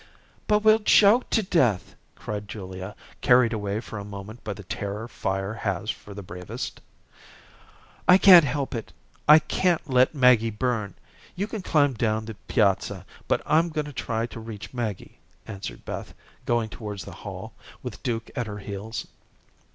"But 0.47 0.63
we'll 0.63 0.79
choke 0.79 1.29
to 1.29 1.43
death," 1.43 1.93
cried 2.15 2.47
Julia, 2.47 2.95
carried 3.21 3.53
away 3.53 3.79
for 3.81 3.99
a 3.99 4.03
moment 4.03 4.43
by 4.43 4.53
the 4.53 4.63
terror 4.63 5.07
fire 5.07 5.53
has 5.53 5.91
for 5.91 6.15
the 6.15 6.23
bravest. 6.23 6.81
"I 8.07 8.17
can't 8.17 8.43
help 8.43 8.73
it. 8.73 8.93
I 9.27 9.37
can't 9.37 9.87
let 9.87 10.15
Maggie 10.15 10.49
burn. 10.49 10.95
You 11.35 11.45
can 11.45 11.61
climb 11.61 11.93
down 11.93 12.25
the 12.25 12.33
piazza, 12.47 13.05
but 13.27 13.43
I'm 13.45 13.69
going 13.69 13.85
to 13.85 13.93
try 13.93 14.25
to 14.25 14.39
reach 14.39 14.73
Maggie," 14.73 15.19
answered 15.45 15.85
Beth, 15.85 16.15
going 16.47 16.69
towards 16.69 17.05
the 17.05 17.11
hall, 17.21 17.53
with 17.83 18.01
Duke 18.01 18.31
at 18.35 18.47
her 18.47 18.57
heels. 18.57 19.05